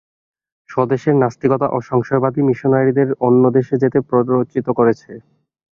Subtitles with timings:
[0.69, 5.11] স্বদেশের নাস্তিকতা ও সংশয়বাদই মিশনারীদের অন্য দেশে যেতে প্ররোচিত করেছে।